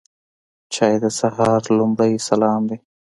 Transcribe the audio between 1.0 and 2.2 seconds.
د سهار لومړی